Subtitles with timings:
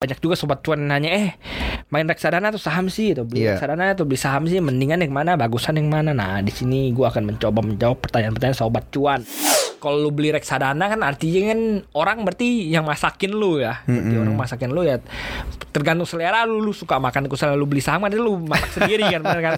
[0.00, 1.36] banyak juga sobat cuan nanya eh
[1.92, 3.12] main reksadana atau saham sih?
[3.12, 3.60] Atau beli Iya.
[3.60, 6.16] reksadana atau beli saham sih mendingan yang mana bagusan yang mana.
[6.16, 9.20] Nah di sini gua akan mencoba menjawab pertanyaan-pertanyaan sobat cuan.
[9.76, 11.60] Kalau lu beli reksadana kan artinya kan
[11.92, 13.84] orang berarti yang masakin lu ya.
[13.84, 14.24] Berarti Mm-mm.
[14.24, 15.04] orang masakin lu ya.
[15.68, 19.20] Tergantung selera lu lu suka makan misalnya lu beli saham kan lu masak sendiri kan
[19.20, 19.52] bener kan?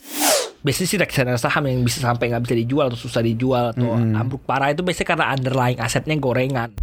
[0.66, 4.18] Biasanya sih reksadana saham yang bisa sampai nggak bisa dijual atau susah dijual atau Mm-mm.
[4.18, 6.74] ambruk parah itu biasanya karena underlying asetnya gorengan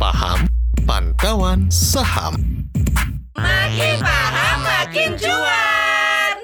[0.00, 0.48] Paham
[0.88, 2.32] Pantauan Saham
[3.36, 6.36] Makin paham makin cuan.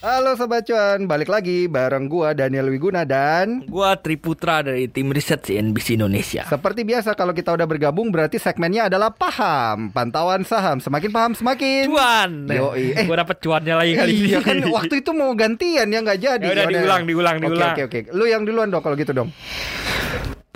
[0.00, 5.44] Halo Sobat Cuan, balik lagi bareng gua Daniel Wiguna dan Gua Triputra dari tim riset
[5.44, 6.48] CNBC Indonesia.
[6.48, 10.80] seperti biasa kalau kita udah bergabung berarti segmennya adalah paham, pantauan saham.
[10.80, 12.48] Semakin paham semakin Cuan.
[12.48, 12.96] Yoi.
[12.96, 13.04] Eh.
[13.04, 14.28] Gua dapat cuannya lagi kali ini.
[14.32, 16.46] Iya kan waktu itu mau gantian ya nggak jadi.
[16.48, 17.76] Ya udah, diulang, diulang, Oke, diulang.
[17.76, 19.28] Oke oke Lu yang duluan dong kalau gitu dong.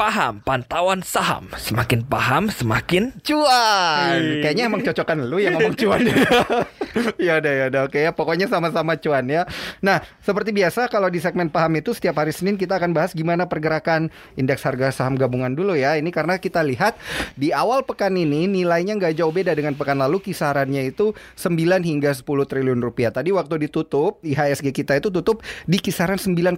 [0.00, 1.52] Paham pantauan saham.
[1.60, 4.40] Semakin paham semakin Cuan.
[4.40, 6.08] Kayaknya emang cocokan lu yang ngomong cuan.
[7.26, 9.42] ya udah ya udah oke ya pokoknya sama-sama cuan ya.
[9.80, 13.46] Nah, seperti biasa kalau di segmen paham itu setiap hari Senin kita akan bahas gimana
[13.46, 15.96] pergerakan indeks harga saham gabungan dulu ya.
[15.96, 16.96] Ini karena kita lihat
[17.34, 22.10] di awal pekan ini nilainya nggak jauh beda dengan pekan lalu kisarannya itu 9 hingga
[22.12, 23.10] 10 triliun rupiah.
[23.10, 26.56] Tadi waktu ditutup IHSG kita itu tutup di kisaran 9,3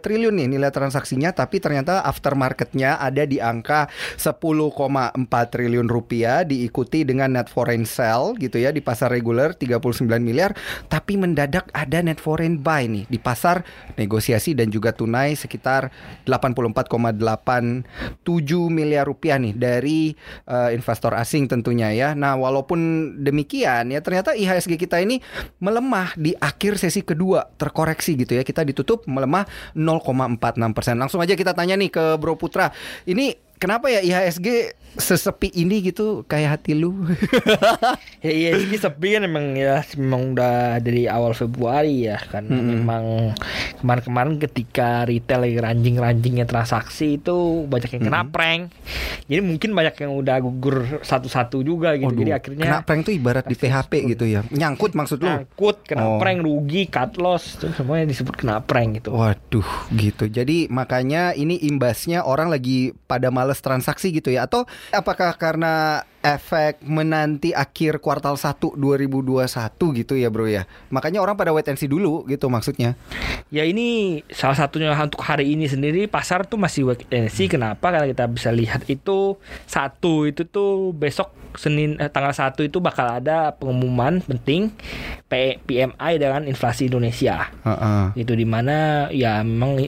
[0.00, 4.74] triliun nih nilai transaksinya tapi ternyata aftermarketnya ada di angka 10,4
[5.52, 9.54] triliun rupiah diikuti dengan net foreign sell gitu ya di pasar reguler
[9.84, 10.56] 39 miliar
[10.88, 13.60] tapi mendadak ada net foreign buy nih di pasar
[14.00, 15.92] negosiasi dan juga tunai sekitar
[16.24, 17.84] 84,87
[18.72, 20.14] miliar rupiah nih dari
[20.48, 22.08] eh, investor asing tentunya ya.
[22.16, 25.20] Nah, walaupun demikian ya ternyata IHSG kita ini
[25.60, 28.42] melemah di akhir sesi kedua terkoreksi gitu ya.
[28.46, 29.44] Kita ditutup melemah
[29.76, 30.96] 0,46%.
[30.96, 32.72] Langsung aja kita tanya nih ke Bro Putra.
[33.04, 36.92] Ini kenapa ya IHSG sesepi ini gitu kayak hati lu?
[38.24, 42.68] Ya iya sih sepi kan emang ya memang udah dari awal Februari ya karena Mm-mm.
[42.80, 43.04] memang
[43.84, 48.72] kemarin-kemarin ketika retail lagi ranjing-ranjingnya transaksi itu banyak yang kena prank.
[49.28, 52.08] Jadi mungkin banyak yang udah gugur satu-satu juga gitu.
[52.08, 54.40] Waduh, Jadi akhirnya kena prank tuh ibarat di PHP gitu ya.
[54.48, 55.28] Nyangkut maksud lu?
[55.28, 56.16] nyangkut, kena Oh.
[56.16, 59.12] prank, rugi, cut loss, itu semuanya disebut kena prank gitu.
[59.12, 60.32] Waduh, gitu.
[60.32, 64.64] Jadi makanya ini imbasnya orang lagi pada males transaksi gitu ya atau
[64.96, 69.44] apakah karena efek menanti akhir kuartal 1 2021
[70.00, 70.64] gitu ya, Bro ya.
[70.88, 72.96] Makanya orang pada wait and see dulu gitu maksudnya.
[73.52, 77.46] Ya ini salah satunya untuk hari ini sendiri pasar tuh masih wait and see.
[77.46, 77.92] Kenapa?
[77.92, 79.36] Karena kita bisa lihat itu
[79.68, 84.74] satu itu tuh besok Senin eh, tanggal 1 itu bakal ada pengumuman penting
[85.24, 87.48] P- PMI dengan inflasi Indonesia.
[87.62, 88.18] Heeh.
[88.18, 89.78] Itu di mana ya memang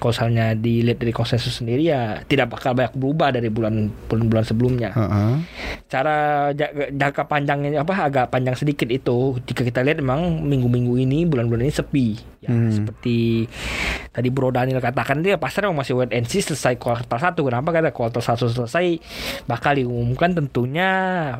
[0.00, 4.90] misalnya dilihat dari konsensus sendiri ya tidak bakal banyak berubah dari bulan bulan-bulan sebelumnya.
[4.92, 5.32] Heeh.
[5.86, 6.16] Cara
[6.50, 11.68] ja- jangka panjangnya apa agak panjang sedikit itu jika kita lihat memang minggu-minggu ini bulan-bulan
[11.68, 12.08] ini sepi
[12.40, 12.72] ya Hmm.
[12.72, 13.44] seperti
[14.10, 17.70] tadi Bro Daniel katakan dia pasar memang masih wait and see selesai kuartal 1 kenapa
[17.70, 18.86] karena kuartal 1 selesai
[19.46, 20.90] bakal diumumkan tentunya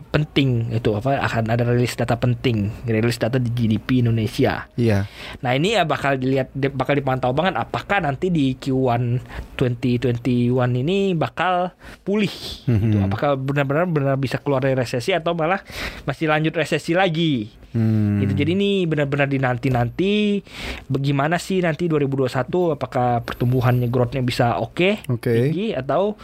[0.08, 5.10] penting itu apa akan ada rilis data penting rilis data di GDP Indonesia Iya.
[5.42, 9.18] Nah ini ya bakal dilihat di- bakal dipantau banget apakah nanti di Q1
[9.58, 12.30] 2021 ini bakal pulih
[12.64, 12.96] gitu.
[12.96, 13.06] Mhm.
[13.10, 15.60] Apakah benar-benar benar bisa keluar dari resesi atau malah
[16.06, 17.50] masih lanjut resesi lagi.
[17.70, 18.18] Hmm.
[18.18, 18.34] Gitu.
[18.34, 20.42] Jadi ini benar-benar dinanti-nanti
[20.86, 25.30] bagaimana sih nanti 2021 apakah pertumbuhannya growth-nya bisa oke Oke.
[25.30, 26.18] tinggi atau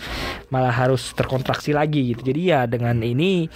[0.50, 2.26] malah harus terkontraksi lagi gitu.
[2.26, 3.46] Jadi ya dengan ini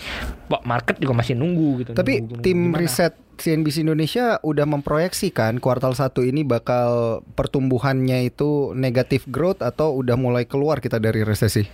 [0.63, 1.91] market juga masih nunggu gitu.
[1.93, 2.79] Tapi nunggu- nunggu tim gimana.
[2.79, 10.13] riset CNBC Indonesia udah memproyeksikan kuartal 1 ini bakal pertumbuhannya itu negatif growth atau udah
[10.15, 11.65] mulai keluar kita dari resesi.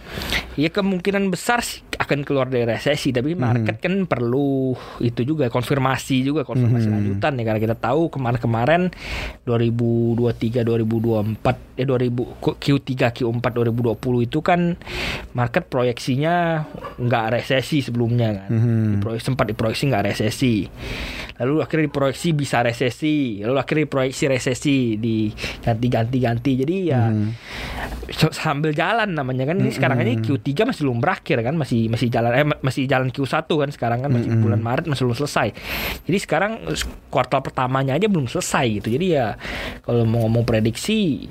[0.55, 6.23] Ya kemungkinan besar sih akan keluar dari resesi tapi market kan perlu itu juga konfirmasi
[6.23, 6.95] juga konfirmasi Mhm.
[6.95, 8.93] lanjutan ya karena kita tahu kemarin-kemarin
[9.43, 14.77] 2023 2024 eh 2000 Q3 Q4 2020 itu kan
[15.33, 16.65] market proyeksinya
[16.97, 18.49] nggak resesi sebelumnya kan.
[18.49, 18.85] Mhm.
[18.97, 20.65] Diproyeksi, sempat diproyeksi nggak resesi.
[21.37, 25.29] Lalu akhirnya diproyeksi bisa resesi, lalu akhirnya diproyeksi resesi di
[25.61, 26.53] ganti-ganti-ganti.
[26.57, 27.13] Jadi ya
[28.09, 32.09] so- sambil jalan namanya kan ini sekarang ini Q3 masih belum berakhir kan masih masih
[32.09, 34.43] jalan eh ma- masih jalan Q1 kan sekarang kan masih Mm-mm.
[34.43, 35.49] bulan Maret masih belum selesai.
[36.03, 36.53] Jadi sekarang
[37.09, 38.89] kuartal pertamanya aja belum selesai gitu.
[38.91, 39.35] Jadi ya
[39.83, 41.27] kalau mau ngomong prediksi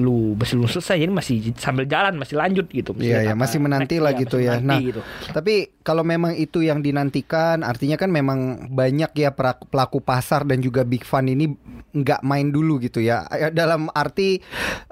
[0.00, 4.12] lu belum selesai jadi masih sambil jalan masih lanjut gitu Iya ya, masih menanti lah
[4.12, 4.54] iya, gitu masih ya.
[4.60, 5.00] Nah, gitu.
[5.30, 10.84] tapi kalau memang itu yang dinantikan, artinya kan memang banyak ya pelaku pasar dan juga
[10.84, 11.56] big fund ini
[11.90, 13.24] nggak main dulu gitu ya.
[13.32, 14.38] Eh, Dalam arti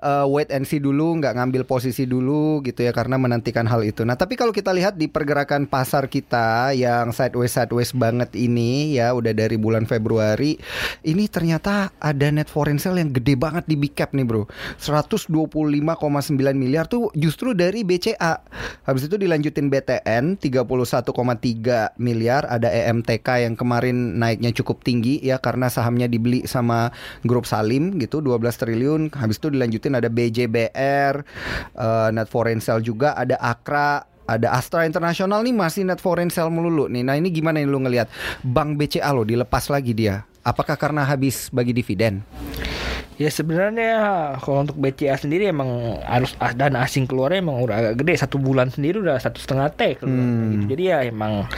[0.02, 4.02] eh, wait and see dulu, nggak ngambil posisi dulu gitu ya karena menantikan hal itu.
[4.02, 9.12] Nah, tapi kalau kita lihat di pergerakan pasar kita yang sideways sideways banget ini ya,
[9.12, 10.56] udah dari bulan Februari,
[11.04, 14.48] ini ternyata ada net foreign sale yang gede banget di big cap nih bro
[14.98, 18.42] 125,9 miliar tuh justru dari BCA
[18.82, 25.70] Habis itu dilanjutin BTN 31,3 miliar Ada EMTK yang kemarin naiknya cukup tinggi ya Karena
[25.70, 26.90] sahamnya dibeli sama
[27.22, 31.14] grup Salim gitu 12 triliun Habis itu dilanjutin ada BJBR
[31.78, 36.52] eh, Net foreign sale juga Ada Akra ada Astra Internasional nih masih net foreign sale
[36.52, 37.00] melulu nih.
[37.00, 38.12] Nah ini gimana nih lu ngelihat
[38.44, 40.28] Bank BCA lo dilepas lagi dia?
[40.44, 42.20] Apakah karena habis bagi dividen?
[43.18, 43.90] Ya sebenarnya
[44.38, 48.70] kalau untuk BCA sendiri emang harus dana asing keluarnya emang udah agak gede satu bulan
[48.70, 50.50] sendiri udah satu setengah t keluar Hmm.
[50.54, 50.64] gitu.
[50.70, 51.50] Jadi ya emang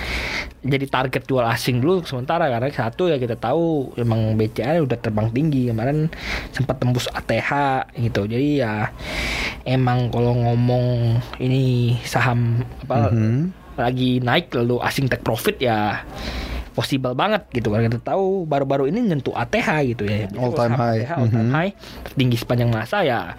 [0.61, 5.29] jadi target jual asing dulu sementara karena satu ya kita tahu emang BCA udah terbang
[5.29, 6.09] tinggi kemarin
[6.49, 7.53] sempat tembus ATH
[7.93, 8.25] gitu.
[8.25, 8.89] Jadi ya
[9.63, 13.53] emang kalau ngomong ini saham apa Mhm.
[13.77, 16.05] lagi naik lalu asing take profit ya
[16.71, 21.03] possible banget gitu karena kita tahu baru-baru ini nyentuh ATH gitu ya All time high.
[21.03, 21.53] ATH all time Mhm.
[21.53, 21.73] high
[22.05, 23.35] tertinggi sepanjang masa ya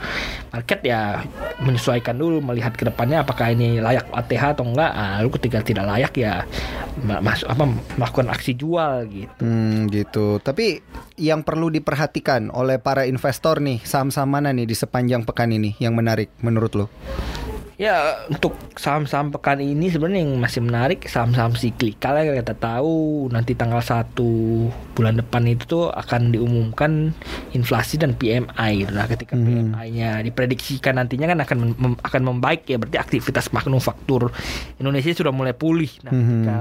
[0.49, 1.23] market ya
[1.57, 5.85] menyesuaikan dulu melihat ke depannya apakah ini layak ATH atau enggak ah, lalu ketika tidak
[5.85, 6.43] layak ya
[6.99, 7.63] ma- masuk apa
[7.95, 10.37] melakukan aksi jual gitu Hmm gitu.
[10.37, 10.83] Tapi
[11.15, 15.93] yang perlu diperhatikan oleh para investor nih saham-saham mana nih di sepanjang pekan ini yang
[15.93, 16.85] menarik menurut lo?
[17.81, 23.57] Ya untuk saham-saham pekan ini sebenarnya yang masih menarik saham-saham siklikal ya kita tahu nanti
[23.57, 24.13] tanggal 1
[24.93, 27.09] bulan depan itu tuh akan diumumkan
[27.57, 28.93] inflasi dan PMI gitu.
[28.93, 29.73] Nah, ketika Mhm.
[29.73, 34.29] PMI-nya diprediksikan nantinya kan akan mem- akan membaik ya berarti aktivitas manufaktur
[34.77, 35.89] Indonesia sudah mulai pulih.
[36.05, 36.21] Nah, Mhm.
[36.21, 36.59] ketika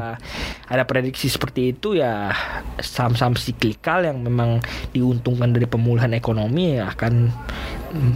[0.72, 2.32] ada prediksi seperti itu ya
[2.80, 4.64] saham-saham siklikal yang memang
[4.96, 7.28] diuntungkan dari pemulihan ekonomi ya akan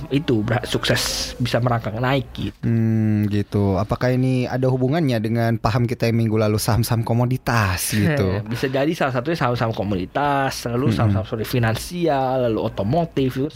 [0.08, 1.02] itu sukses
[1.36, 2.56] bisa merangkak naik gitu.
[2.60, 3.76] Hmm gitu.
[3.76, 8.40] Apakah ini ada hubungannya dengan paham kita yang minggu lalu saham-saham komoditas gitu?
[8.44, 13.48] Bisa jadi salah satunya saham-saham komoditas, lalu saham-saham sorry, finansial, lalu otomotif itu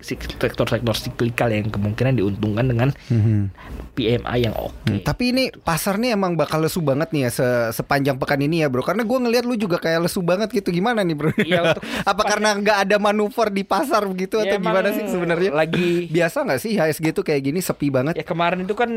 [0.00, 3.50] sik- sektor-sektor siklikal yang kemungkinan diuntungkan dengan Mhm.
[3.92, 4.76] PMI yang oke.
[4.84, 8.60] Hmm, tapi ini pasar nih emang bakal lesu banget nih ya se- sepanjang pekan ini
[8.60, 11.32] ya bro Karena gue ngelihat lu juga kayak lesu banget gitu Gimana nih bro?
[11.34, 15.55] Iya, untuk Apa karena nggak ada manuver di pasar begitu Ya, atau gimana sih sebenarnya?
[15.56, 18.14] Lagi Biasa nggak sih HSG tuh kayak gini sepi banget?
[18.14, 18.90] ya kemarin itu kan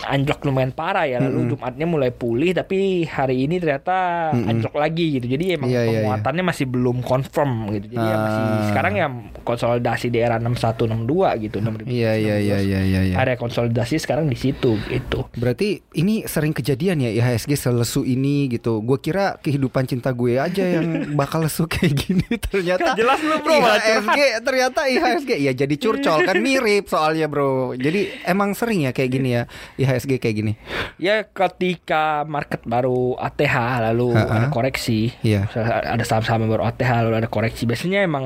[0.00, 3.94] anjlok lumayan parah ya, lalu Jumatnya mulai pulih tapi hari ini ternyata
[4.32, 5.26] anjlok lagi gitu.
[5.26, 5.98] Jadi emang Iya, iya, iya.
[6.02, 7.92] penguatannya masih belum confirm gitu.
[7.92, 8.64] Jadi ya masih Ah.
[8.68, 9.06] sekarang ya
[9.42, 11.04] konsolidasi di era 6162
[11.40, 11.86] gitu 6000.
[11.86, 13.00] Iya iya iya iya iya.
[13.04, 13.16] iya.
[13.16, 15.26] Area konsolidasi sekarang di situ gitu.
[15.34, 18.80] Berarti ini sering kejadian ya IHSG selesu ini gitu.
[18.80, 20.86] Gue kira kehidupan cinta gue aja yang
[21.20, 22.24] bakal lesu kayak gini.
[22.38, 27.50] Ternyata Jelas lu, bro, IHSG ternyata IHSG ya jadi curcol kan mirip soalnya bro.
[27.72, 29.42] Jadi emang sering ya kayak gini ya
[29.76, 30.52] IHSG kayak gini.
[30.96, 33.54] Ya ketika market baru ATH
[33.84, 34.36] lalu Ha-ha.
[34.36, 35.46] ada koreksi, Iya.
[35.46, 38.24] misalnya ada saham-saham baru ATH lalu ada koreksi, biasanya emang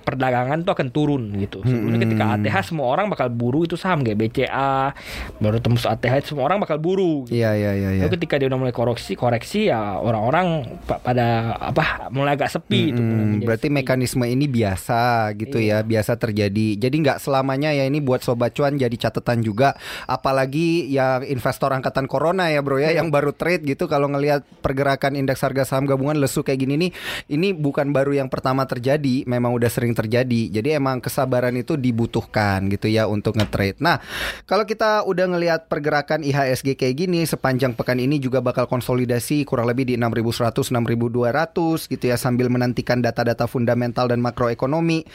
[0.00, 1.60] perdagangan tuh akan turun gitu.
[1.60, 2.04] Sebelumnya Hmm.
[2.04, 4.92] ketika ATH semua orang bakal buru itu saham kayak BCA,
[5.38, 7.24] baru tembus ATH semua orang bakal buru.
[7.24, 7.36] Gitu.
[7.36, 7.90] Iya iya iya.
[7.92, 8.02] iya.
[8.02, 10.46] Lalu ketika dia udah mulai koreksi, koreksi ya orang-orang
[10.82, 11.24] pa- pada
[11.56, 13.00] apa mulai agak sepi itu.
[13.00, 13.76] mulai Hmm, berarti sepi.
[13.76, 15.02] mekanisme ini biasa
[15.34, 16.68] gitu ya, biasa terjadi.
[16.76, 19.74] Jadi nggak selamanya ya ini buat sobat cuan jadi catatan juga.
[20.06, 23.90] Apalagi yang investor angkatan corona ya bro ya, yang baru trade gitu.
[23.90, 26.90] Kalau ngelihat pergerakan indeks harga saham gabungan lesu kayak gini nih,
[27.32, 30.50] ini bukan baru yang pertama terjadi, memang udah sering terjadi.
[30.50, 33.80] Jadi emang kesabaran itu dibutuhkan gitu ya untuk nge-trade.
[33.82, 33.98] Nah,
[34.44, 39.70] kalau kita udah ngelihat pergerakan IHSG kayak gini sepanjang pekan ini juga bakal konsolidasi kurang
[39.70, 45.06] lebih di 6100 6200 gitu ya sambil menantikan data-data fundamental dan makroekonomi.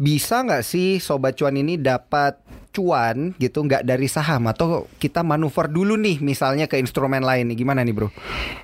[0.00, 2.40] Bisa nggak sih sobat cuan ini dapat
[2.70, 7.56] cuan gitu nggak dari saham atau kita manuver dulu nih misalnya ke instrumen lain nih
[7.56, 8.08] gimana nih bro?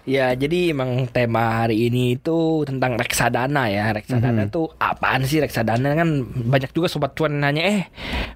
[0.03, 4.51] Ya jadi emang tema hari ini itu tentang reksadana ya Reksadana Mhm.
[4.51, 7.81] tuh apaan sih reksadana kan banyak juga sobat cuan nanya Eh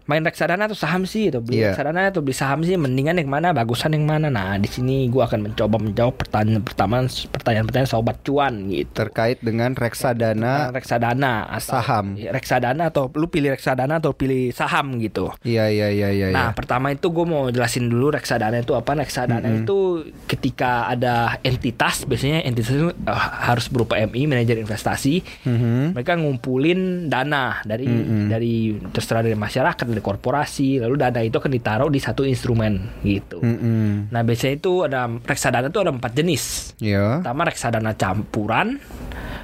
[0.05, 1.71] main reksadana atau saham sih atau beli Iya.
[1.71, 5.27] reksadana atau beli saham sih mendingan yang mana bagusan yang mana Nah di sini gua
[5.27, 11.77] akan mencoba menjawab pertanyaan pertama pertanyaan-pertanyaan sobat cuan gitu Terkait dengan reksadana Tentang reksadana atau-
[11.77, 12.07] saham.
[12.17, 15.29] reksadana atau lu pilih reksadana atau pilih saham gitu.
[15.43, 16.27] Iya iya iya iya.
[16.33, 16.57] Nah, iya.
[16.57, 18.97] pertama itu gue mau jelasin dulu reksadana itu apa.
[18.97, 25.21] Reksadana itu ketika ada entitas, biasanya entitas itu eh, harus berupa MI, manajer investasi.
[25.45, 25.93] Mhm.
[25.93, 27.91] Mereka ngumpulin dana dari
[28.31, 28.55] dari
[28.89, 33.43] terserah dari masyarakat, dari korporasi, lalu dana itu akan ditaruh di satu instrumen gitu.
[33.43, 34.09] Mm-mm.
[34.09, 36.73] Nah, biasanya itu ada reksadana itu ada empat jenis.
[36.79, 37.21] Iya.
[37.21, 38.79] Pertama reksadana campuran,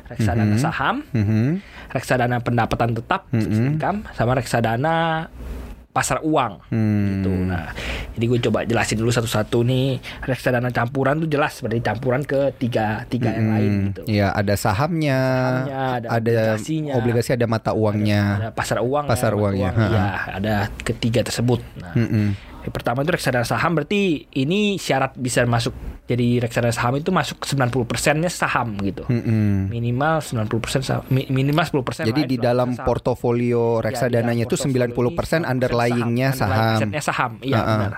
[0.07, 1.61] reksadana saham, Mhm.
[1.91, 5.27] reksadana pendapatan tetap, fixed income, sama reksadana
[5.97, 7.05] pasar uang Hmm.
[7.09, 7.33] gitu.
[7.33, 7.73] Nah,
[8.13, 9.97] jadi gue coba jelasin dulu satu-satu nih.
[10.23, 14.01] Reksadana campuran tuh jelas berarti campuran ke tiga tiga yang lain Hmm, gitu.
[14.07, 15.21] Iya, ada sahamnya,
[15.65, 16.93] Sahamnya, ada obligasinya.
[16.95, 18.23] obligasi, ada mata uangnya.
[18.37, 19.89] Ada pasar uang, Pasar uangnya, uang, ha-ha.
[19.91, 21.65] iya, ada ketiga tersebut.
[21.77, 22.37] Nah, yang
[22.69, 24.01] pertama itu reksadana saham berarti
[24.33, 29.03] ini syarat bisa masuk jadi reksadana saham itu masuk 90 persennya saham gitu.
[29.07, 29.67] Mm-mm.
[29.69, 32.03] Minimal 90 persen mi- minimal 10 persen.
[32.05, 34.95] Jadi di dalam portofolio reksadananya itu 90%
[35.43, 36.79] underlyingnya saham.
[36.79, 37.71] Asetnya saham, iya Ha-ha.
[37.73, 37.93] benar.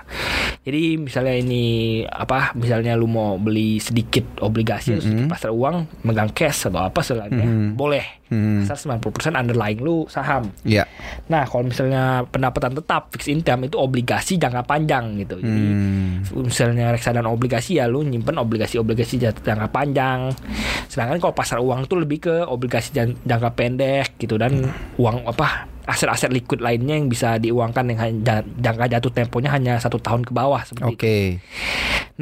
[0.59, 1.63] Jadi misalnya ini
[2.03, 2.51] apa?
[2.53, 7.45] Misalnya lu mau beli sedikit obligasi atau sedikit pasar uang, megang cash atau apa selainnya,
[7.73, 8.19] boleh.
[8.29, 8.61] Mhm.
[8.61, 10.53] Asal 90% underlying lu saham.
[10.61, 10.85] Iya.
[11.27, 15.41] Nah, kalau misalnya pendapatan tetap fixed income itu obligasi jangka panjang gitu.
[15.41, 15.63] Jadi
[16.29, 16.45] Hmm.
[16.45, 20.29] misalnya reksadana obligasi ya lu nyimpen obligasi-obligasi jangka panjang.
[20.85, 24.61] Sedangkan kalau pasar uang tuh lebih ke obligasi jan- jangka pendek gitu dan
[24.95, 28.21] uang apa aset-aset liquid lainnya yang bisa diuangkan yang
[28.61, 31.01] jangka jatuh temponya hanya satu tahun ke bawah seperti itu.
[31.01, 31.17] Oke.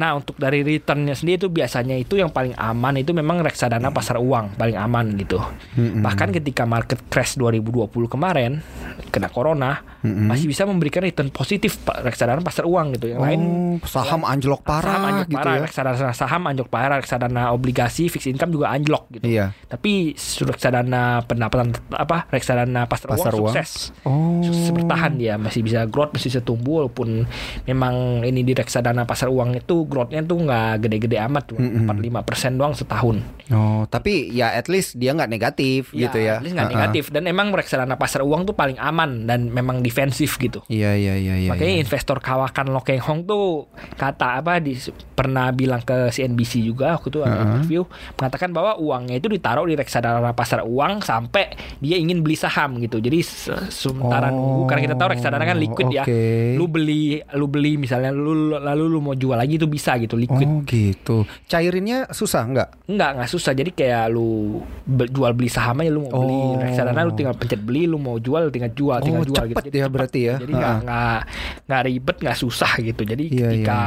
[0.00, 4.16] Nah untuk dari returnnya sendiri itu biasanya itu yang paling aman itu memang reksadana pasar
[4.16, 5.36] uang paling aman gitu.
[5.76, 8.64] Bahkan ketika market crash 2020 kemarin
[9.12, 13.12] kena corona masih bisa memberikan return positif Pak, reksadana pasar uang gitu.
[13.12, 15.60] Yang lain Oh, saham anjlok saham parah anjlok gitu parah, ya.
[15.66, 19.26] reksadana saham anjlok parah, reksadana obligasi fixed income juga anjlok gitu.
[19.28, 19.52] Iya.
[19.68, 23.54] Tapi reksadana pendapatan apa reksadana pasar, Pasar uang, uang.
[23.60, 23.90] Sukses.
[24.02, 24.38] Oh.
[24.40, 27.26] Sukses bertahan dia masih bisa growth masih bisa tumbuh walaupun
[27.64, 31.60] memang ini di reksadana pasar uang itu growthnya tuh nggak gede-gede amat cuma
[31.92, 36.36] 4-5 persen doang setahun Oh, tapi ya at least dia nggak negatif gitu ya.
[36.36, 36.80] at least nggak Ha-ha.
[36.84, 41.16] negatif dan emang reksadana pasar uang tuh paling aman dan memang defensif gitu Iya iya
[41.16, 41.48] iya iya.
[41.48, 41.80] Makanya iya.
[41.80, 44.76] investor kawakan Lo Keng Hong tuh kata apa di
[45.16, 47.82] pernah bilang ke CNBC juga waktu itu ada interview
[48.14, 51.48] mengatakan bahwa uangnya itu ditaruh di reksadana pasar uang sampai
[51.80, 53.00] dia ingin beli saham gitu.
[53.00, 53.24] Jadi
[53.68, 56.02] sementara Oh, nunggu karena kita tahu reksadana kan liquid ya.
[56.02, 56.20] oke.
[56.54, 57.02] Lu beli
[57.32, 60.44] lu beli misalnya lu lalu lu mau jual lagi itu bisa gitu liquid.
[60.44, 61.16] Oh gitu.
[61.44, 62.68] Cairinnya susah nggak?
[62.86, 63.52] Enggak, enggak susah.
[63.52, 66.58] Jadi kayak lu jual beli saham aja lu mau beli Oh.
[66.58, 69.76] reksadana lu tinggal pencet beli, lu mau jual tinggal jual, tinggal Oh, jual cepet gitu.
[69.76, 70.34] ya berarti ya.
[70.36, 71.18] Jadi nggak nggak
[71.64, 73.02] nggak ribet, nggak susah gitu.
[73.02, 73.80] Jadi Iya, ketika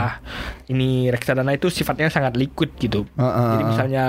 [0.68, 3.03] ini reksadana itu sifatnya sangat liquid gitu.
[3.15, 3.44] Ha-ha.
[3.51, 4.06] Jadi misalnya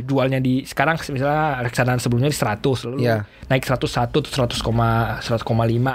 [0.00, 3.24] jualnya di sekarang misalnya reksadana sebelumnya di 100 lalu Iya.
[3.44, 5.46] naik 101 tuh 100, 100,5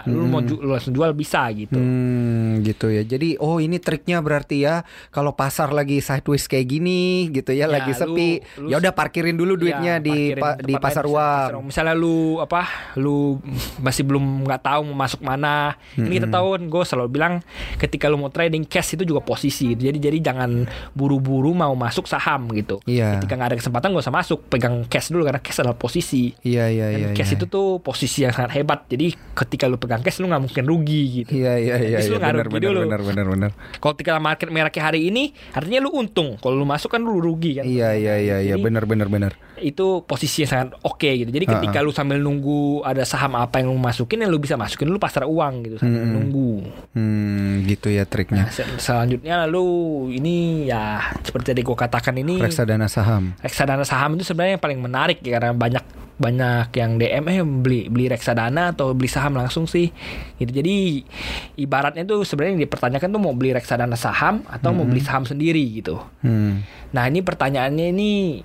[0.07, 1.75] lu mau ju- lu langsung jual bisa gitu.
[1.75, 3.01] Hmm, gitu ya.
[3.01, 7.67] Jadi oh ini triknya berarti ya kalau pasar lagi sideways kayak gini gitu ya, Ya,
[7.69, 8.29] lagi lu- sepi.
[8.65, 11.65] ya udah parkirin dulu duitnya Iya, di pa- di pasar uang.
[11.65, 13.41] Misalnya lu apa, lu
[13.77, 15.73] masih belum nggak tahu mau masuk mana.
[15.95, 17.33] Ini kita tahu kan gue selalu bilang
[17.75, 19.71] ketika lu mau trading cash itu juga posisi.
[19.71, 19.81] gitu.
[19.81, 22.77] Jadi jadi jangan buru-buru mau masuk saham gitu.
[22.85, 23.17] Iya.
[23.17, 26.31] Ketika nggak ada kesempatan gak usah masuk, pegang cash dulu karena cash adalah posisi.
[26.41, 27.09] Iya iya Dan iya.
[27.11, 27.37] cash iya.
[27.37, 28.68] itu tuh posisi yang sangat hebat.
[28.85, 31.31] Jadi ketika lu pegang cash lu nggak mungkin rugi gitu.
[31.33, 32.79] Iya iya iya Jadi iya lu nggak rugi benar dulu.
[32.85, 33.51] benar benar benar.
[33.81, 36.37] Kalau ketika market merah kayak hari ini, artinya lu untung.
[36.37, 37.65] Kalau lu masuk kan lu rugi kan.
[37.65, 39.33] Iya iya iya iya benar benar benar.
[39.61, 41.27] Itu posisi yang sangat oke gitu.
[41.27, 44.85] Jadi ketika lu sambil nunggu ada saham apa yang lu masukin, ya lu bisa masukin
[44.85, 46.51] dulu pasar uang gitu sambil nunggu.
[46.91, 48.43] Hmm, gitu ya Nah, triknya.
[48.49, 49.65] sel- selanjutnya lalu
[50.13, 50.35] ini
[50.65, 53.35] ya seperti tadi gue katakan ini Reksadana saham.
[53.37, 55.85] reksadana saham itu sebenarnya yang paling menarik ya karena banyak
[56.15, 59.87] banyak yang DM eh beli beli reksadana atau beli saham langsung sih
[60.35, 60.99] gitu jadi
[61.55, 65.63] ibaratnya tuh sebenarnya yang dipertanyakan tuh mau beli reksadana saham atau mau beli saham sendiri
[65.73, 66.59] gitu Hmm.
[66.89, 68.41] Nah ini pertanyaannya ini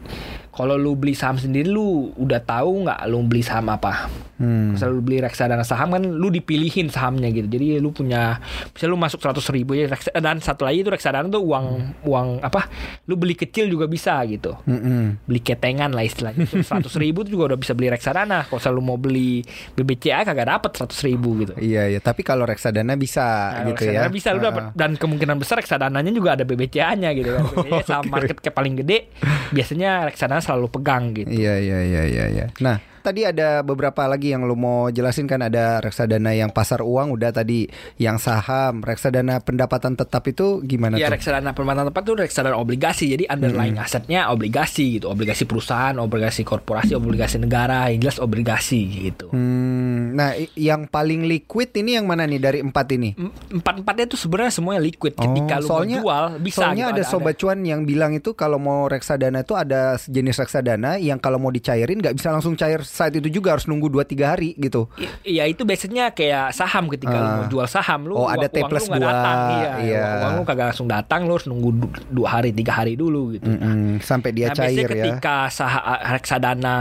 [0.54, 1.84] kalau lu beli saham sendiri lu
[2.14, 4.06] udah tahu nggak lu beli saham apa?
[4.34, 4.74] Hmm.
[4.74, 7.46] Misal lu beli reksadana saham kan lu dipilihin sahamnya gitu.
[7.48, 11.26] Jadi lu punya misal lu masuk 100 ribu ya reksa- dan satu lagi itu reksadana
[11.26, 11.66] tuh uang
[12.02, 12.70] uang apa?
[13.04, 14.54] Lu beli kecil juga bisa gitu.
[14.64, 15.22] Mm-mm.
[15.24, 16.46] Beli ketengan lah istilahnya.
[16.46, 16.62] 100
[17.02, 18.42] ribu tuh juga udah bisa beli reksadana.
[18.44, 19.42] Kalau misalnya lu mau beli
[19.72, 21.52] BBCA kagak dapet 100 ribu gitu.
[21.56, 24.12] Iya iya, tapi kalau reksadana bisa Nah, gitu reksadana ya.
[24.12, 27.42] bisa lu dapet dan kemungkinan besar reksadananya juga ada BBCA-nya gitu kan.
[27.54, 29.10] BBCA saham market cap paling gede
[29.50, 31.32] biasanya reksadana selalu pegang gitu.
[31.32, 32.46] Iya iya iya iya iya.
[32.60, 37.12] Nah, tadi ada beberapa lagi yang lu mau jelasin kan ada reksadana yang pasar uang
[37.12, 37.68] udah tadi
[38.00, 41.20] yang saham, reksadana pendapatan tetap itu gimana Ya tuh?
[41.20, 43.12] reksadana permata tempat tuh reksadana obligasi.
[43.12, 45.12] Jadi underlying asetnya obligasi gitu.
[45.12, 47.92] Obligasi perusahaan obligasi korporasi obligasi negara.
[47.92, 48.80] Yang jelas obligasi
[49.12, 49.28] gitu.
[49.28, 53.12] Hmm, nah yang paling liquid ini yang mana nih dari empat ini?
[53.52, 55.12] empat empatnya tuh sebenarnya semuanya liquid.
[55.12, 58.56] Ketika lu mau jual bisa Oh, soalnya gitu, ada, sobat cuan yang bilang itu kalau
[58.56, 63.10] mau reksadana itu ada jenis reksadana yang kalau mau dicairin nggak bisa langsung cair saat
[63.10, 64.86] itu juga harus nunggu 2-3 hari gitu.
[65.20, 67.34] Iya itu biasanya kayak saham ketika lu Ah.
[67.36, 69.10] mau jual saham lu Oh, ada T plus dua,
[69.50, 69.98] iya, iya.
[69.98, 73.34] uang, uang lu kagak langsung datang lu harus nunggu du- dua hari tiga hari dulu
[73.34, 74.88] gitu Mm-mm, sampai dia nah, cair biasanya ya.
[75.10, 75.74] ketika sah
[76.14, 76.76] reksadana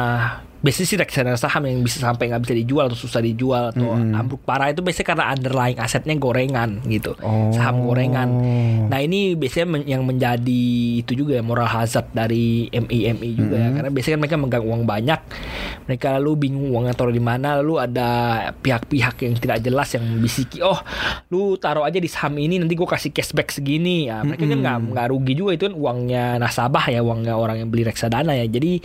[0.63, 3.83] biasanya sih reksadana saham yang bisa sampai nggak bisa dijual atau susah dijual atau
[4.15, 7.19] ambruk parah itu biasanya karena underlying asetnya gorengan gitu.
[7.19, 7.51] Oh.
[7.51, 8.29] saham gorengan.
[8.87, 10.63] Nah ini biasanya men- yang menjadi
[11.03, 13.69] itu juga ya moral hazard dari MI-MI juga ya.
[13.75, 15.19] Karena biasanya kan mereka megang uang banyak.
[15.91, 18.09] Mereka lalu bingung uangnya taruh di mana lalu ada
[18.55, 20.79] pihak-pihak yang tidak jelas yang bisiki oh
[21.27, 24.07] lu taruh aja di saham ini nanti gue kasih cashback segini.
[24.07, 27.67] Ya mereka kan nggak nggak rugi juga itu kan uangnya nasabah ya uangnya orang yang
[27.67, 28.47] beli reksadana ya.
[28.47, 28.79] Jadi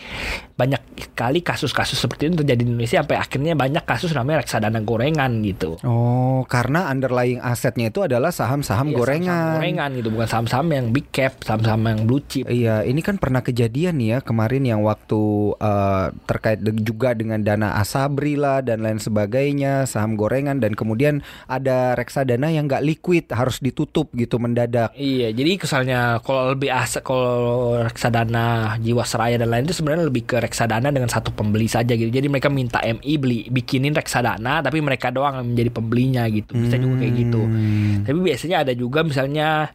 [0.59, 5.45] banyak sekali kasus-kasus seperti itu terjadi di Indonesia sampai akhirnya banyak kasus namanya reksadana gorengan
[5.45, 9.29] gitu Oh, karena underlying asetnya itu adalah saham-saham Iya, gorengan.
[9.29, 13.21] saham-saham gorengan gitu bukan saham-saham yang big cap saham-saham yang blue chip Iya, ini kan
[13.21, 15.21] pernah kejadian nih ya kemarin yang waktu
[15.59, 21.93] eh, terkait juga dengan dana asabri lah dan lain sebagainya, saham gorengan dan kemudian ada
[21.93, 24.95] reksadana yang nggak liquid harus ditutup gitu mendadak.
[24.95, 30.39] Iya, jadi kesalnya kalau lebih aset kalau reksadana jiwasraya dan lain itu sebenarnya lebih ke
[30.39, 32.13] reksadana dengan satu pembeli saja gitu.
[32.13, 36.55] Jadi mereka minta MI beli bikinin reksadana tapi mereka doang yang menjadi pembelinya gitu.
[36.55, 37.43] Bisa juga kayak gitu.
[37.43, 38.07] Hmm.
[38.07, 39.73] Tapi biasanya ada juga misalnya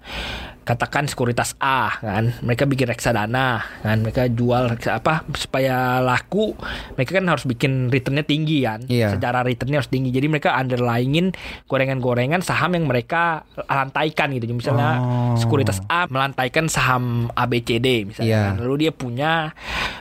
[0.63, 6.55] katakan sekuritas A kan mereka bikin reksadana kan mereka jual apa supaya laku
[6.93, 9.12] mereka kan harus bikin returnnya tinggi kan Iya.
[9.12, 11.36] secara returnnya harus tinggi jadi mereka underlyingin
[11.67, 15.36] gorengan-gorengan saham yang mereka lantaikan gitu misalnya Oh.
[15.36, 18.41] sekuritas A melantaikan saham ABCD misalnya Iya.
[18.46, 18.55] kan.
[18.60, 19.32] lalu dia punya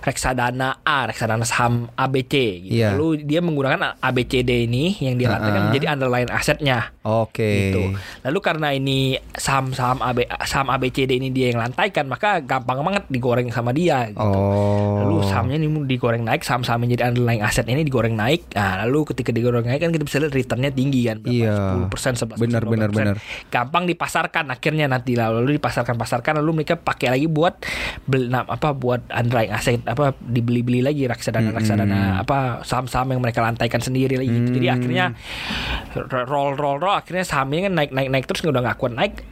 [0.00, 2.94] reksadana A reksadana saham ABC gitu Iya.
[2.94, 5.66] lalu dia menggunakan ABCD ini yang dia lantaikan Uh-uh.
[5.68, 7.50] menjadi underlying asetnya Oke.
[7.68, 7.82] gitu.
[8.22, 8.98] Lalu karena ini
[9.32, 14.12] saham-saham AB, saham ABCD ini dia yang lantaikan, maka gampang banget digoreng sama dia.
[14.12, 14.20] Gitu.
[14.20, 15.00] Oh.
[15.00, 18.52] Lalu sahamnya ini digoreng naik, saham-saham yang jadi underlying aset ini digoreng naik.
[18.52, 21.88] Nah, lalu ketika digoreng naik kan kita bisa lihat returnnya tinggi kan, Iya.
[21.88, 22.96] 10%, 11%, Benar, benar, 12%.
[23.00, 23.16] benar.
[23.48, 27.64] Gampang dipasarkan akhirnya nanti lalu dipasarkan-pasarkan lalu mereka pakai lagi buat
[28.04, 34.18] beli apa buat underlying aset apa dibeli-beli lagi reksadana-reksadana apa saham-saham yang mereka lantaikan sendiri
[34.18, 34.50] lagi gitu.
[34.58, 34.76] Jadi Hmm.
[34.76, 35.06] akhirnya
[36.26, 39.22] roll roll roll akhirnya sahamnya kan naik naik naik terus udah nggak kuat naik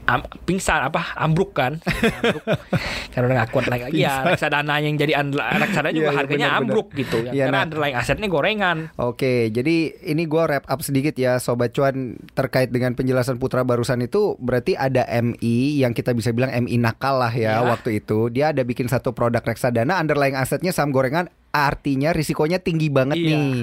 [0.46, 2.42] pingsan apa ambruk kan ambruk.
[3.12, 6.60] karena udah nggak kuat lagi ya reksadana yang jadi reksadana juga Iya, iya, harganya benar.
[6.60, 7.66] ambruk gitu ya Iya, karena nah.
[7.66, 12.92] underlying asetnya gorengan Oke, jadi ini gua wrap up sedikit ya Sobat Cuan terkait dengan
[12.92, 17.50] penjelasan Putra barusan itu berarti ada MI yang kita bisa bilang MI nakal lah ya
[17.50, 17.66] Ya.
[17.66, 22.88] waktu itu Dia ada bikin satu produk reksadana underlying asetnya saham gorengan Artinya risikonya tinggi
[22.88, 23.28] banget Iya.
[23.30, 23.56] nih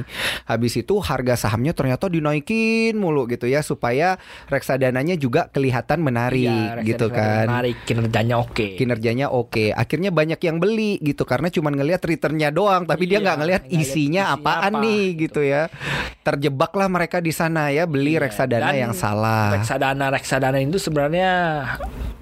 [0.45, 6.83] Habis itu harga sahamnya ternyata dinaikin mulu gitu ya Supaya reksadananya juga kelihatan menarik Iya,
[6.83, 9.71] gitu kan menarik kinerjanya oke kinerjanya oke.
[9.71, 13.63] Akhirnya banyak yang beli gitu karena cuman ngelihat returnnya doang, tapi dia Iya, nggak ngelihat
[13.63, 15.39] nggak lihat isinya isinya apaan apa, nih gitu.
[15.39, 15.61] gitu ya.
[16.21, 19.55] Terjebaklah mereka di sana ya beli Iya, reksadana dan yang salah.
[19.55, 21.29] reksadana reksadana itu sebenarnya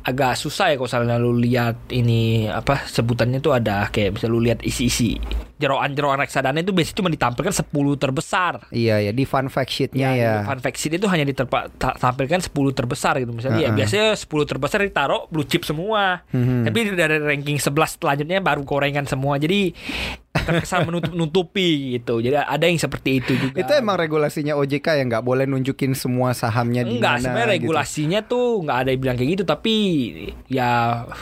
[0.01, 4.37] agak susah ya kalau misalnya lu lihat ini apa sebutannya tuh ada kayak bisa lu
[4.37, 5.17] lihat isi-isi
[5.55, 10.31] jeroan-jeroan reksadana itu biasanya cuma ditampilkan 10 terbesar Iya ya di fun fact sheetnya ya.
[10.35, 13.77] di fun fact sheet itu hanya ditampilkan 10 terbesar gitu misalnya ya Uh-uh.
[13.77, 16.65] biasanya 10 terbesar ditaruh blue chip semua Mhm.
[16.65, 19.71] tapi dari ranking 11 selanjutnya baru gorengan semua jadi
[20.35, 25.23] terkesan menutup-nutupi gitu jadi ada yang seperti itu juga Itu emang regulasinya OJK yang nggak
[25.23, 27.63] boleh nunjukin semua sahamnya di Enggak, sebenarnya gitu.
[27.63, 29.73] regulasinya tuh nggak ada yang bilang kayak gitu, tapi
[30.47, 30.69] ya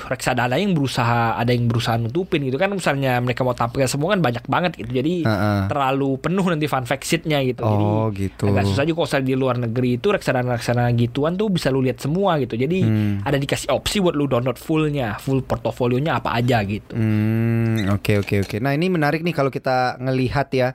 [0.07, 4.23] reksadana yang berusaha ada yang berusaha nutupin gitu kan, misalnya mereka mau tampilkan semua kan
[4.23, 5.59] banyak banget gitu, jadi Heeh.
[5.69, 7.85] terlalu penuh nanti fun fact sheet-nya gitu, Oh, jadi
[8.17, 8.43] gitu.
[8.49, 12.41] agak susah juga kalau di luar negeri itu reksadana-reksadana gituan tuh bisa lu lihat semua
[12.41, 13.21] gitu, jadi Hmm.
[13.21, 16.95] ada dikasih opsi buat lu download fullnya, full portofolionya apa aja gitu.
[16.95, 18.55] Hmm, oke oke oke.
[18.57, 20.69] Nah, ini menarik nih kalau kita ngelihat ya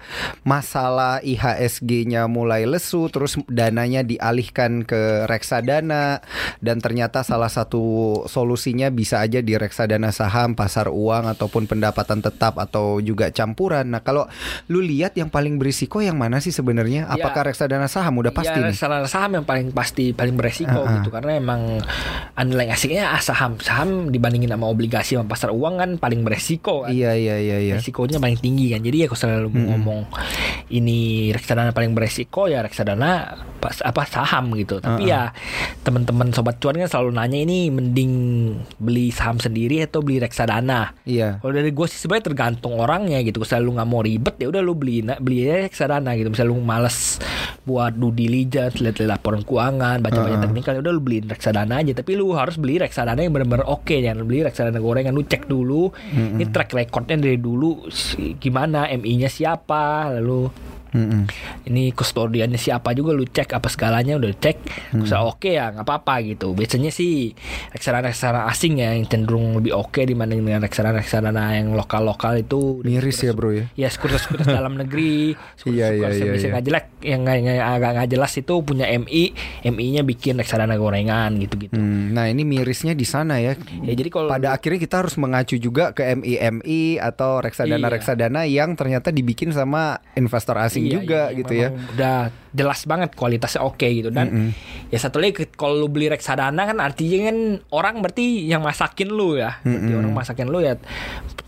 [0.44, 6.20] masalah IHSG-nya mulai lesu terus dananya dialihkan ke reksadana
[6.60, 12.58] dan ternyata salah satu solusinya bisa aja di reksadana saham, pasar uang ataupun pendapatan tetap
[12.58, 13.86] atau juga campuran.
[13.94, 14.26] Nah, kalau
[14.66, 17.06] lu lihat yang paling berisiko yang mana sih sebenarnya?
[17.14, 17.14] Ya.
[17.14, 21.00] Apakah reksadana saham udah pasti ya, reksadana saham yang paling pasti paling beresiko Uh-uh.
[21.00, 21.78] gitu karena emang
[22.34, 26.90] underlying asiknya ah, saham saham dibandingin sama obligasi sama pasar uang kan paling beresiko kan.
[26.90, 27.74] Iya, iya, iya, iya.
[27.78, 28.80] Resikonya paling tinggi kan.
[28.82, 30.00] Jadi ya kalau selalu mau ngomong
[30.68, 34.78] ini reksadana paling beresiko ya reksadana pas apa saham gitu.
[34.78, 35.32] Tapi ya
[35.82, 38.12] teman-teman sobat cuan kan selalu nanya ini mending
[38.78, 40.94] beli saham sendiri atau beli reksadana.
[41.08, 41.40] Iya.
[41.42, 43.42] Kalau dari gue sih sebenarnya tergantung orangnya gitu.
[43.42, 46.30] Kalau lu nggak mau ribet ya udah lu beli beli aja reksadana gitu.
[46.30, 47.18] Misalnya lu males
[47.68, 50.44] buat due diligence, lihat laporan keuangan, baca-baca Uh-uh.
[50.48, 51.92] teknikal ya udah lu beliin reksadana aja.
[51.92, 55.12] Tapi lu harus beli reksadana yang benar-benar oke jangan beli reksadana gorengan.
[55.12, 57.90] Lu cek dulu ini track recordnya dari dulu
[58.38, 60.48] gimana, MI-nya siapa, lalu
[60.92, 61.28] Mm-mm.
[61.68, 64.56] ini kustodiannya siapa juga lu cek apa segalanya udah cek
[64.96, 67.32] bisa oke ya nggak apa-apa gitu biasanya sih
[67.72, 72.40] reksadana reksadana asing ya yang cenderung lebih oke dibanding dengan reksadana reksadana yang lokal lokal
[72.40, 73.64] itu Miris ya, Bro ya.
[73.76, 75.34] ya sekuritas sekuritas dalam negeri
[75.68, 76.52] Iya, iya, sekuritas iya, yang bisa iya.
[76.52, 77.20] nggak jelek yang
[77.58, 79.24] agak nggak jelas itu punya MI
[79.68, 83.52] MI-nya bikin reksadana gorengan gitu gitu Hmm, nah, ini mirisnya di sana ya.
[83.84, 89.12] ya jadi kalau Pada akhirnya kita harus mengacu juga ke MI-MI atau reksadana-reksadana yang ternyata
[89.12, 91.68] dibikin sama investor asing Iya, juga iya, gitu ya.
[91.94, 92.18] Udah
[92.50, 94.50] jelas banget kualitasnya oke gitu dan Mm-mm.
[94.88, 97.38] ya satu lagi kalau lu beli reksadana kan artinya kan
[97.70, 99.60] orang berarti yang masakin lu ya.
[99.60, 100.00] Berarti Mm-mm.
[100.00, 100.76] orang masakin lu ya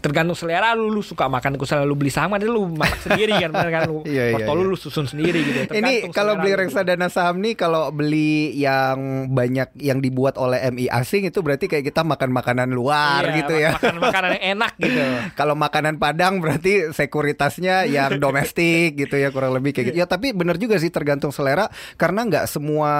[0.00, 3.52] tergantung selera lu lu suka makan misalnya lu beli saham kan lu masak sendiri kan
[3.52, 5.58] bener kan lu Iya, iya, porto lu lu susun sendiri gitu.
[5.70, 11.28] Ini kalau beli reksadana saham nih kalau beli yang banyak yang dibuat oleh MI asing
[11.28, 13.70] itu berarti kayak kita makan makanan luar Iya, gitu ya.
[13.76, 15.00] Makan makanan yang enak gitu.
[15.36, 19.98] Kalau makanan Padang berarti sekuritasnya yang domestik gitu ya kurang lebih kayak gitu.
[20.00, 22.92] Ya tapi bener juga sih tergantung selera karena nggak semua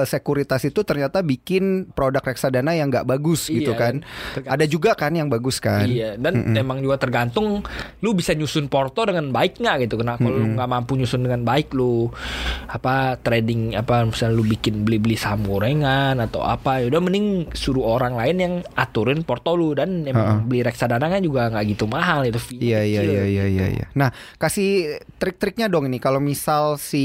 [0.00, 3.94] eh, sekuritas itu ternyata bikin produk reksadana yang nggak bagus gitu Iya, kan.
[4.34, 4.52] tergantung.
[4.54, 5.84] Ada juga kan yang bagus kan.
[5.86, 7.60] Iya, dan emang juga tergantung
[8.00, 10.00] lu bisa nyusun porto dengan baik nggak gitu.
[10.00, 12.08] Karena kalau lu nggak mampu nyusun dengan baik, lu
[12.68, 17.84] apa trading apa misalnya lu bikin beli-beli saham gorengan atau apa, ya udah mending suruh
[17.84, 22.24] orang lain yang aturin porto lu dan emang beli reksadana kan juga nggak gitu mahal
[22.24, 22.38] itu.
[22.56, 23.66] Iya iya iya iya iya.
[23.80, 23.86] iya.
[23.98, 27.04] Nah kasih trik-triknya dong ini kalau misal si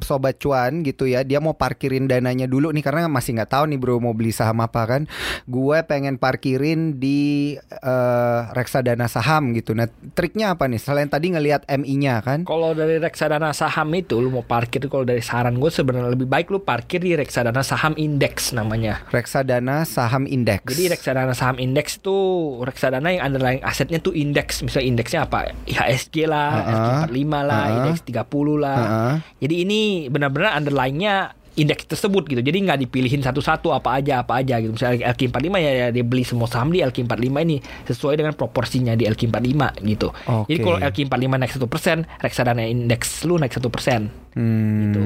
[0.00, 3.78] sobat cuan gitu ya dia mau parkirin dananya dulu nih karena masih nggak tahu nih
[3.78, 5.02] bro mau beli saham apa kan.
[5.46, 9.74] Gue pengen parkirin di eh, reksadana saham gitu.
[9.74, 10.80] Nah triknya apa nih?
[10.80, 12.44] Selain tadi ngelihat MI-nya kan?
[12.44, 16.50] Kalau dari reksadana saham itu lu mau parkir kalau dari saran gue sebenarnya lebih baik
[16.52, 19.02] lu parkir di reksadana saham indeks namanya.
[19.10, 20.68] Reksadana saham indeks.
[20.68, 22.16] Jadi reksadana saham indeks itu
[22.62, 24.60] reksadana yang underlying asetnya tuh indeks.
[24.62, 25.52] Misalnya indeksnya apa?
[25.66, 26.72] IHSG lah, Uh-uh.
[27.08, 27.76] LQ45 lah, Uh-uh.
[27.78, 28.78] indeks 30 lah.
[28.78, 29.14] Uh-uh.
[29.42, 32.40] Jadi ini benar-benar underlyingnya indeks tersebut gitu.
[32.40, 34.72] Jadi nggak dipilihin satu-satu apa aja apa aja gitu.
[34.72, 39.04] Misalnya LQ45 ya, ya dia beli semua saham di LQ45 ini sesuai dengan proporsinya di
[39.04, 40.08] LQ45 gitu.
[40.48, 40.64] Jadi Oke.
[40.64, 44.22] kalau LQ45 naik 1%, reksadana indeks lu naik 1%.
[44.32, 44.80] Hmm.
[44.80, 45.00] Gitu.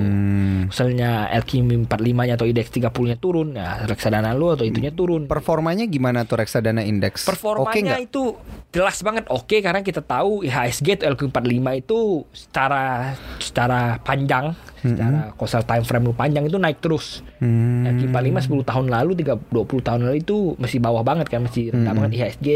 [0.71, 5.27] Misalnya LQ45-nya atau indeks 30-nya turun, ya reksadana lu atau itunya turun.
[5.27, 7.27] Performanya gimana tuh reksadana indeks?
[7.27, 8.07] Performanya nggak?
[8.07, 8.39] itu
[8.71, 11.99] jelas banget oke karena kita tahu IHSG atau LQ45 itu
[12.31, 14.55] secara secara panjang,
[14.89, 17.25] secara causal time frame lu panjang itu naik terus.
[17.39, 17.83] Hmm.
[17.87, 21.93] LQ45 10 tahun lalu, 3, 20 tahun lalu itu masih bawah banget kan, masih rendah
[21.93, 21.99] Hmm.
[21.99, 22.49] banget IHSG.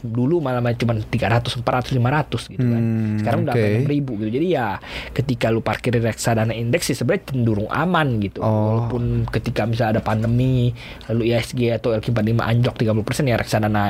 [0.00, 2.82] Dulu malah cuma 300, 400, 500 gitu kan.
[2.82, 4.30] Hmm, Sekarang udah sampai 6000 gitu.
[4.30, 4.66] Jadi ya
[5.12, 8.40] ketika lu parkir di reksadana indeks sih sebenarnya cenderung aman gitu.
[8.40, 8.48] Oh.
[8.86, 10.72] Walaupun ketika misalnya ada pandemi
[11.06, 13.82] lalu IHSG atau LQ45 anjlok 30% ya reksadana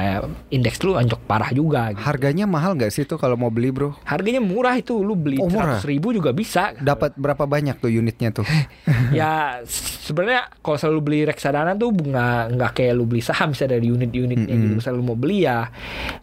[0.49, 2.03] indeks lu anjlok parah juga gitu.
[2.03, 3.95] Harganya mahal nggak sih tuh kalau mau beli bro?
[4.03, 5.79] Harganya murah itu lu beli Oh, murah.
[5.79, 6.75] 100 ribu juga bisa.
[6.75, 8.47] Dapat berapa banyak tuh unitnya tuh?
[9.19, 9.61] ya
[10.07, 14.55] sebenarnya kalau selalu beli reksadana tuh nggak nggak kayak lu beli saham bisa dari unit-unitnya
[14.55, 14.75] gitu.
[14.79, 15.67] Misalnya lu mau beli ya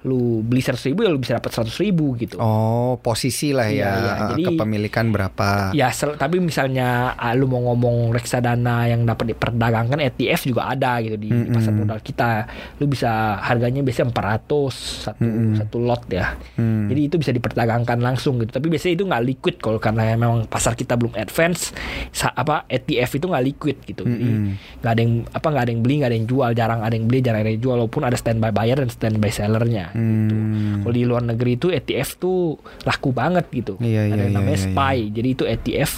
[0.08, 2.40] lu beli 100 ribu ya lu bisa dapat 100 ribu gitu.
[2.40, 3.92] Oh, posisi lah Iya, ya.
[3.92, 4.14] iya.
[4.16, 5.76] eh, Jadi- kepemilikan berapa?
[5.76, 11.20] Ya, tapi misalnya ah, lu mau ngomong reksadana yang dapat diperdagangkan ETF juga ada gitu
[11.20, 12.48] di, di pasar modal kita.
[12.80, 15.26] Lu bisa harganya biasanya 400 satu
[15.58, 16.38] satu lot ya.
[16.56, 16.88] Hmm.
[16.88, 18.54] Jadi itu bisa diperdagangkan langsung gitu.
[18.54, 21.74] Tapi biasanya itu nggak liquid kalau karena memang pasar kita belum advance.
[22.10, 24.02] sa- apa ETF itu nggak liquid gitu.
[24.02, 24.82] Jadi Mm-mm.
[24.82, 27.06] nggak ada yang apa nggak ada yang beli nggak ada yang jual jarang ada yang
[27.06, 29.94] beli jarang ada yang jual walaupun ada standby buyer dan standby sellernya.
[29.94, 30.34] Gitu.
[30.34, 30.82] Hmm.
[30.82, 33.78] Kalau di luar negeri itu ETF tuh laku banget gitu.
[33.78, 34.98] Iya, ada iya, yang namanya iya, iya, SPY.
[35.14, 35.92] Jadi itu ETF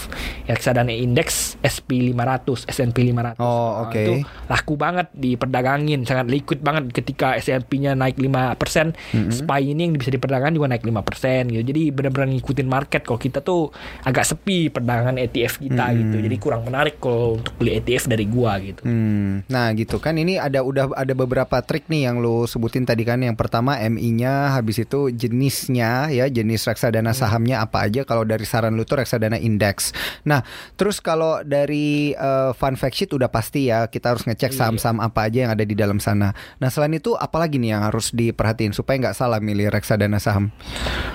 [0.46, 3.40] reksadana indeks SP 500, S&P 500.
[3.40, 3.48] Oh,
[3.80, 3.96] Nah, oke.
[3.96, 4.12] Itu
[4.46, 8.92] laku banget diperdagangin, sangat liquid banget ketika S&P-nya naik 5%,
[9.30, 11.62] SPY ini yang bisa diperdagangkan juga naik 5% gitu.
[11.64, 13.02] Jadi benar-benar ngikutin market.
[13.02, 13.72] Kalau kita tuh
[14.04, 15.96] agak sepi perdagangan kekurangan ETF kita Hmm.
[15.96, 16.16] gitu.
[16.20, 18.84] Jadi kurang menarik kalau untuk beli ETF dari gua gitu.
[18.84, 23.00] Hmm, nah gitu kan ini ada udah ada beberapa trik nih yang lo sebutin tadi
[23.08, 28.44] kan yang pertama MI-nya habis itu jenisnya ya jenis reksadana sahamnya apa aja kalau dari
[28.44, 29.96] saran lu tuh reksadana indeks.
[30.28, 30.44] Nah
[30.76, 35.32] terus kalau dari eh, fun fact sheet udah pasti ya kita harus ngecek saham-saham apa
[35.32, 36.36] aja yang ada di dalam sana.
[36.60, 40.52] Nah selain itu apalagi nih yang harus diperhatiin supaya nggak salah milih reksadana saham.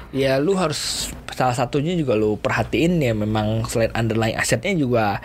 [0.10, 5.20] Ya lu harus salah satunya juga lu perhatiin ya memang selain underlying asetnya juga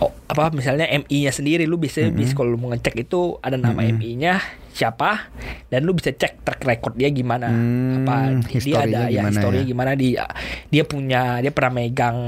[0.00, 3.82] oh, apa misalnya MI-nya sendiri lu bisa bisa kalau lu mau ngecek itu ada nama
[3.82, 4.38] MI-nya
[4.70, 5.28] siapa
[5.68, 7.50] dan lu bisa cek track record dia gimana.
[7.50, 8.16] Hmm, apa
[8.48, 9.68] dia ada ya historinya ya?
[9.68, 10.24] gimana dia
[10.70, 12.18] dia punya dia pernah megang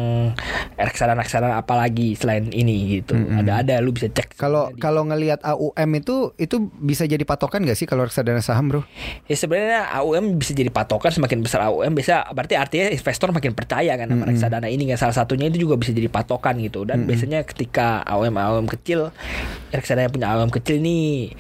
[0.77, 3.15] reksadana-reksadana apa lagi selain ini gitu.
[3.15, 4.35] Ada ada lu bisa cek.
[4.35, 8.83] Kalau kalau ngelihat AUM itu itu bisa jadi patokan gak sih kalau reksadana saham bro?
[9.31, 13.95] Ya sebenarnya AUM bisa jadi patokan semakin besar AUM bisa berarti artinya investor makin percaya
[13.95, 14.99] kan sama reksadana ini kan?
[14.99, 16.83] Salah satunya itu juga bisa jadi patokan gitu.
[16.85, 19.13] Dan biasanya ketika AUM AUM kecil.
[19.69, 21.37] Reksadana punya AUM kecil nih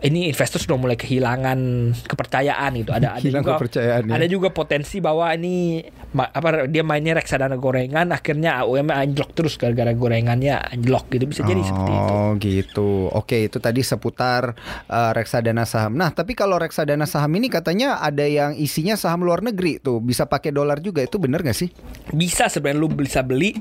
[0.00, 1.58] ini investor sudah mulai kehilangan
[2.04, 4.12] kepercayaan gitu ada ada Hilang juga kepercayaan ya.
[4.16, 9.92] ada juga potensi bahwa ini apa dia mainnya reksadana gorengan akhirnya AUM anjlok terus gara-gara
[9.92, 12.90] gorengannya anjlok gitu bisa jadi seperti itu Oh gitu.
[13.10, 14.54] Oke itu tadi seputar
[14.86, 15.94] uh, reksadana saham.
[15.94, 20.24] Nah tapi kalau reksadana saham ini katanya ada yang isinya saham luar negeri tuh bisa
[20.24, 21.68] pakai dolar juga itu bener gak sih?
[22.10, 23.54] bisa sebenarnya lu bisa beli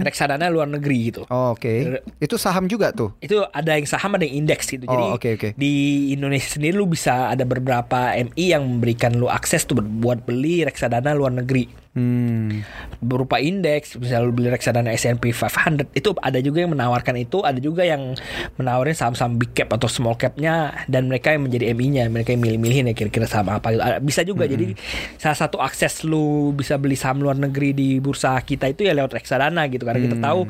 [0.00, 2.00] reksadana luar negeri gitu Oh, Oke.
[2.18, 3.12] Itu saham juga tuh.
[3.18, 4.84] itu ada yang saham ada yang indeks gitu.
[4.84, 5.48] Jadi Oh, oke, oke.
[5.54, 5.71] di
[6.14, 11.12] Indonesia sendiri lu bisa ada beberapa MI yang memberikan lu akses tuh buat beli reksadana
[11.12, 11.81] luar negeri.
[11.92, 12.64] Hmm.
[13.04, 17.60] berupa indeks misalnya lu beli reksadana S&P 500 itu ada juga yang menawarkan itu ada
[17.60, 18.16] juga yang
[18.56, 22.88] menawarin saham-saham big cap atau small capnya dan mereka yang menjadi MI-nya mereka yang milih-milihin
[22.88, 23.84] ya kira-kira saham apa gitu.
[24.08, 24.72] Bisa juga jadi
[25.20, 29.12] salah satu akses lu bisa beli saham luar negeri di bursa kita itu ya lewat
[29.12, 30.48] reksadana gitu karena kita tahu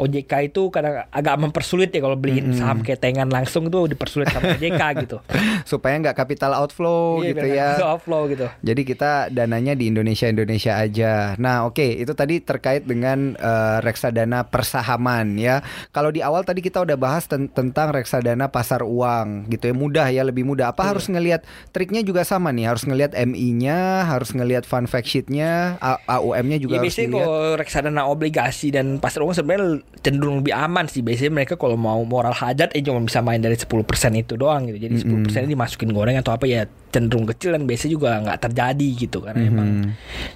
[0.00, 4.82] OJK itu kadang agak mempersulit ya kalau beliin saham ketengan langsung itu dipersulit sama OJK
[5.04, 5.20] gitu.
[5.68, 7.68] Supaya nggak capital outflow Iya, gitu ya.
[7.84, 8.48] outflow gitu.
[8.64, 11.34] Jadi kita dananya di Indonesia Indonesia aja.
[11.36, 15.60] Nah, oke, itu tadi terkait dengan eh, reksadana persahaman ya.
[15.90, 19.74] Kalau di awal tadi kita udah bahas ten- tentang reksadana pasar uang gitu ya.
[19.74, 20.70] Mudah ya, lebih mudah.
[20.70, 21.42] Apa harus ngelihat
[21.74, 22.70] triknya juga sama nih?
[22.70, 28.02] Harus ngelihat MI-nya, harus ngelihat fun fact sheet-nya, AUM-nya juga ya harus biasanya kalau reksadana
[28.06, 31.02] obligasi dan pasar uang sebenarnya cenderung lebih aman sih.
[31.02, 33.74] Biasanya mereka kalau mau moral hajat eh cuma bisa main dari 10%
[34.14, 34.78] itu doang gitu.
[34.78, 38.88] Jadi 10% ini dimasukin goreng atau apa ya cenderung kecil dan biasanya juga nggak terjadi
[38.96, 39.68] gitu karena emang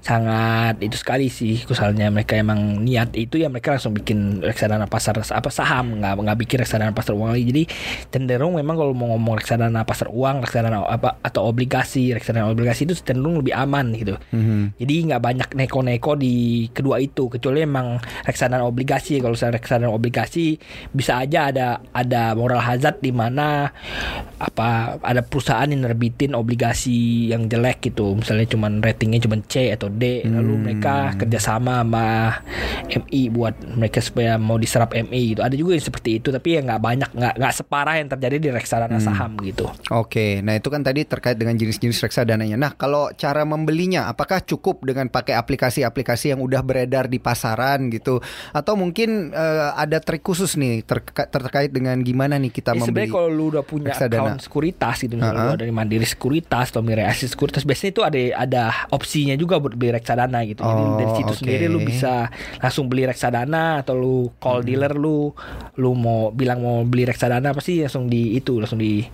[0.04, 5.18] sangat itu sekali sih misalnya mereka emang niat itu ya mereka langsung bikin reksadana pasar
[5.18, 7.44] apa saham nggak nggak bikin reksadana pasar uang lagi.
[7.48, 7.62] Jadi
[8.12, 12.94] cenderung memang kalau mau ngomong reksadana pasar uang reksadana apa atau obligasi reksadana obligasi itu
[12.98, 14.14] cenderung lebih aman gitu.
[14.32, 14.76] Mhm.
[14.78, 19.18] jadi nggak banyak neko-neko di kedua itu kecuali emang reksadana obligasi.
[19.22, 20.56] Kalau saya reksadana obligasi
[20.92, 23.70] bisa aja ada ada moral hazard di mana
[24.42, 29.88] apa ada perusahaan yang nerbitin obligasi yang jelek gitu misalnya cuman ratingnya cuman C atau
[29.88, 31.50] D lalu mereka kerjasama
[31.82, 32.06] sama
[32.88, 36.60] MI buat mereka supaya mau diserap MI gitu ada juga yang seperti itu tapi ya
[36.62, 40.80] nggak banyak nggak nggak separah yang terjadi di reksadana saham gitu Oke, nah itu kan
[40.80, 42.56] tadi terkait dengan jenis-jenis reksadananya.
[42.56, 48.18] Nah, kalau cara membelinya, apakah cukup dengan pakai aplikasi-aplikasi yang udah beredar di pasaran gitu,
[48.50, 53.06] atau mungkin eh, ada trik khusus nih terka- terkait dengan gimana nih kita Ya, membeli?
[53.06, 54.20] sebenarnya kalau lu udah punya reksadana.
[54.24, 58.02] account sekuritas gitu misalnya lu ada di Mandiri Sekuritas atau Mirai Asis Sekuritas biasanya itu
[58.02, 60.60] ada ada opsinya juga buat beli reksadana gitu.
[60.60, 61.38] Jadi Oh, dari situ oke.
[61.38, 65.34] sendiri lu bisa langsung beli reksadana atau lu call dealer lu
[65.74, 69.04] lu mau bilang mau beli reksadana pasti langsung di itu langsung di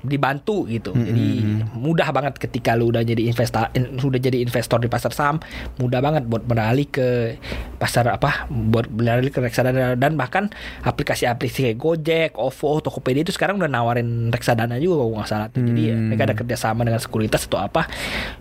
[0.00, 0.92] dibantu gitu.
[0.92, 1.28] Jadi
[1.72, 5.42] mudah banget ketika lu udah jadi investa in- sudah jadi investor di pasar saham,
[5.76, 7.36] mudah banget buat beralih ke
[7.76, 10.48] pasar apa buat beralih ke reksadana dan bahkan
[10.80, 15.48] aplikasi-aplikasi kayak Gojek, OVO, Tokopedia itu sekarang udah nawarin reksadana juga kalau nggak salah.
[15.50, 16.06] Jadi Hmm.
[16.08, 17.84] mereka ada kerjasama dengan sekuritas atau apa,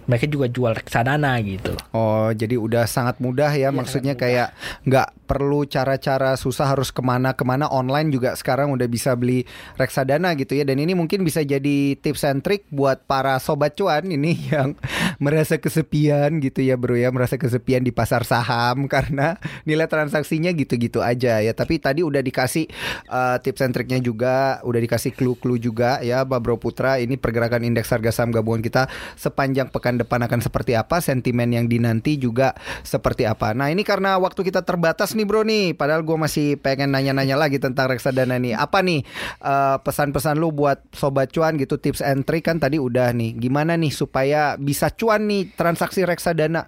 [0.07, 1.75] mereka juga jual reksadana gitu.
[1.91, 4.55] Oh, jadi udah sangat mudah ya, maksudnya kayak
[4.87, 9.43] nggak perlu cara-cara susah harus ke mana-kemana online juga sekarang udah bisa beli
[9.75, 10.63] reksadana gitu ya.
[10.63, 14.79] Dan ini mungkin bisa jadi tips and trick buat para sobat cuan ini yang
[15.19, 19.35] merasa kesepian gitu ya bro ya, merasa kesepian di pasar saham karena
[19.67, 21.51] nilai transaksinya gitu-gitu aja ya.
[21.51, 22.71] Tapi tadi udah dikasih
[23.11, 27.01] uh, tips and triknya juga, udah dikasih clue-clue juga ya, Pak Bro Putra.
[27.01, 31.69] Ini pergerakan indeks harga saham gabungan kita sepanjang pekan depan akan seperti apa, sentimen yang
[31.69, 33.53] dinanti juga seperti apa.
[33.53, 37.61] Nah ini karena waktu kita terbatas nih bro nih, padahal gue masih pengen nanya-nanya lagi
[37.61, 38.57] tentang reksadana nih.
[38.57, 39.05] Apa nih
[39.41, 43.37] uh, pesan-pesan lu buat sobat cuan gitu, tips and trick kan tadi udah nih.
[43.37, 46.67] Gimana nih supaya bisa cuan nih transaksi reksadana?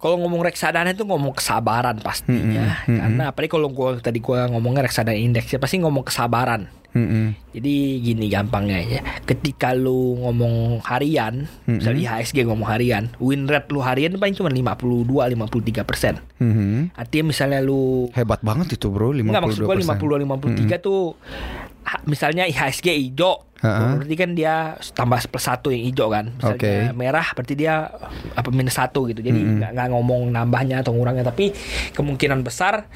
[0.00, 2.80] Kalau ngomong reksadana itu ngomong kesabaran pastinya.
[2.88, 3.00] Mm-mm, mm-mm.
[3.04, 6.79] Karena apalagi kalau gua tadi gua ngomongnya reksadana indeks ya pasti ngomong kesabaran.
[6.90, 7.38] Mm-mm.
[7.54, 9.00] Jadi gini gampangnya ya.
[9.22, 15.06] Ketika lu ngomong harian, misalnya IHSG ngomong harian, win rate lu harian paling cuma 52
[15.06, 16.14] 53 persen.
[16.38, 16.94] Mhm.
[16.94, 21.14] Artinya misalnya lu Hebat banget itu bro 52 Enggak maksud gua 52 53 tuh
[21.86, 23.46] ha- misalnya IHSG hijau.
[23.60, 24.00] Ha-ha.
[24.00, 24.54] Berarti kan dia
[24.96, 26.32] tambah plus satu yang hijau kan.
[26.32, 26.72] Misalnya Oke.
[26.96, 27.92] merah berarti dia
[28.32, 29.20] apa minus satu gitu.
[29.20, 31.52] Jadi nggak nggak ngomong nambahnya atau ngurangnya tapi
[31.92, 32.88] kemungkinan besar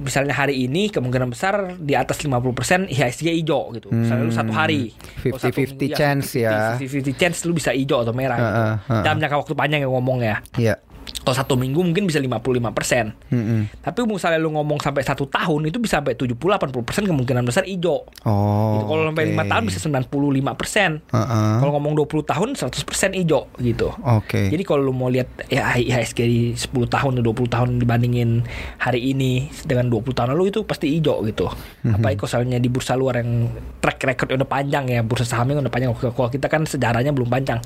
[0.00, 3.92] misalnya hari ini kemungkinan besar di atas 50% IHSG hijau gitu.
[3.92, 4.96] Misalnya lu satu hari.
[5.20, 6.80] Kalau satu 50-50 minggu, chance ya.
[6.80, 8.38] 50-50 chance lu bisa hijau atau merah.
[8.40, 8.50] gitu.
[8.50, 9.04] Ha-ha, ha-ha.
[9.04, 10.40] Dalam jangka waktu panjang yang ngomong ya.
[10.56, 10.74] Iya
[11.20, 13.32] Kalau satu minggu mungkin bisa 55%.
[13.32, 13.60] Mm-mm.
[13.84, 18.08] Tapi misalnya lu ngomong sampai satu tahun itu bisa sampai 70-80% kemungkinan besar hijau.
[18.24, 18.84] Oh gitu.
[18.88, 21.12] Kalau sampai lima tahun bisa 95%.
[21.12, 21.60] Ha-ha.
[21.60, 23.88] Kalau ngomong 20 tahun 100% hijau gitu.
[24.00, 28.44] Oke Jadi kalau lu mau lihat ya IHSG di 10 tahun atau 20 tahun dibandingin
[28.80, 31.52] hari ini dengan 20 tahun lalu itu pasti hijau gitu.
[31.84, 32.00] Mhm.
[32.00, 33.50] Apalagi kalau misalnya di bursa luar yang
[33.82, 35.90] track record udah panjang ya, bursa sahamnya udah panjang.
[35.92, 37.60] Kalau kita kan sejarahnya belum panjang.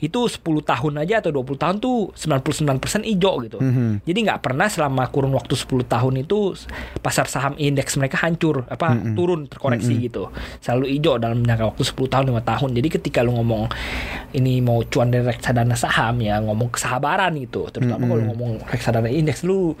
[0.00, 3.58] Itu 10 tahun aja atau 20 tahun tuh 99% hijau gitu.
[3.58, 4.06] Mhm.
[4.06, 6.54] Jadi nggak pernah selama kurun waktu 10 tahun itu
[7.02, 9.14] pasar saham indeks mereka hancur apa Mhm.
[9.18, 10.30] turun terkoreksi gitu.
[10.62, 12.70] Selalu hijau dalam jangka waktu 10 tahun 5 tahun.
[12.76, 13.66] Jadi ketika lu ngomong
[14.30, 17.66] ini mau cuan dari reksadana saham ya ngomong kesabaran gitu.
[17.74, 19.74] Terutama kalau ngomong reksadana indeks lu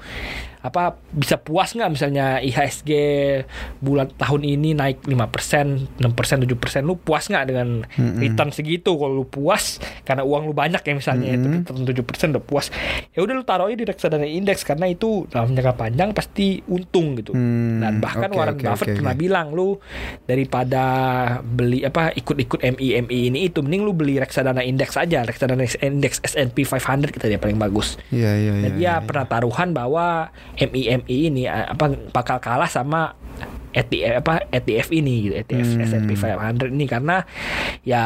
[0.64, 2.90] apa bisa puas nggak misalnya IHSG
[3.84, 7.84] bulan tahun ini naik 5%, 6%, 7% lu puas nggak dengan
[8.16, 9.76] return segitu kalau lu puas
[10.08, 12.72] karena uang lu banyak ya misalnya itu return 7% udah puas.
[13.12, 17.20] Ya udah lu taruh aja di reksadana indeks karena itu dalam jangka panjang pasti untung
[17.20, 17.36] gitu.
[17.36, 19.20] Hmm, Dan bahkan oke, Warren oke, Buffett oke, pernah oke.
[19.20, 19.76] bilang lu
[20.24, 20.84] daripada
[21.44, 26.24] beli apa ikut-ikut MI MI ini itu mending lu beli reksadana indeks aja, reksadana indeks
[26.24, 28.00] S&P 500 kita dia paling bagus.
[28.08, 29.04] Iya iya iya Dan dia iya.
[29.04, 33.14] pernah taruhan bahwa MI-MI ini eh, apa bakal kalah sama
[33.74, 35.82] ETF apa ETF ini gitu, ETF Hmm.
[35.82, 37.26] S&P 500 ini karena
[37.82, 38.02] ya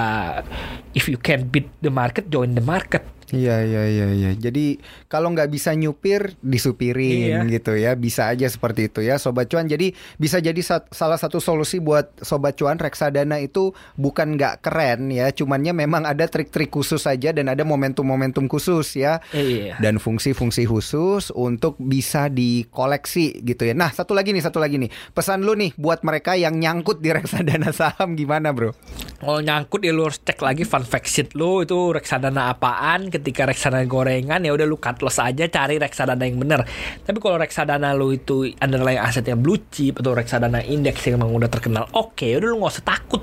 [0.97, 3.05] if you can beat the market join the market.
[3.29, 4.31] Iya iya iya iya.
[4.33, 7.51] Jadi kalau nggak bisa nyupir disupirin Iya.
[7.51, 7.93] gitu ya.
[7.93, 9.65] Bisa aja seperti itu ya sobat cuan.
[9.65, 15.09] Jadi bisa jadi sat- salah satu solusi buat sobat cuan reksadana itu bukan nggak keren
[15.09, 19.21] ya, cumannya memang ada trik-trik khusus saja dan ada momentum-momentum khusus ya.
[19.31, 19.77] Iya.
[19.77, 23.75] Dan fungsi-fungsi khusus untuk bisa dikoleksi gitu ya.
[23.75, 24.89] Nah, satu lagi nih, satu lagi nih.
[25.11, 28.73] Pesan lu nih buat mereka yang nyangkut di reksadana saham gimana, Bro?
[29.19, 33.11] Kalau nyangkut ya lu harus cek lagi fun fact sheet lu itu reksadana apaan.
[33.19, 36.63] Ketika reksadana gorengan ya udah lu cut loss aja cari reksadana yang bener.
[37.03, 41.51] Tapi kalau reksadana lu itu underlying asetnya blue chip atau reksadana indeks yang memang udah
[41.51, 43.23] terkenal oke, udah lu nggak usah takut.